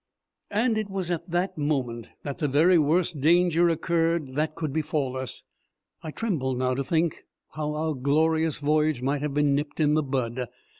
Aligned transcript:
And 0.49 0.79
it 0.79 0.89
was 0.89 1.11
at 1.11 1.29
that 1.29 1.59
moment 1.59 2.09
that 2.23 2.39
the 2.39 2.47
very 2.47 2.79
worst 2.79 3.21
danger 3.21 3.69
occurred 3.69 4.29
that 4.33 4.55
could 4.55 4.73
befall 4.73 5.15
us. 5.15 5.43
I 6.01 6.09
tremble 6.09 6.55
now 6.55 6.69
when 6.69 6.79
I 6.79 6.81
think 6.81 7.23
how 7.51 7.75
our 7.75 7.93
glorious 7.93 8.57
voyage 8.57 9.03
might 9.03 9.21
have 9.21 9.35
been 9.35 9.53
nipped 9.53 9.79
in 9.79 9.93
the 9.93 10.01
bud. 10.01 10.47